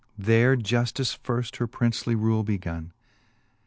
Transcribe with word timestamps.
There 0.17 0.57
juftice 0.57 1.15
firft 1.15 1.57
her 1.57 1.67
princely 1.67 2.15
rule 2.15 2.41
begonne. 2.43 2.91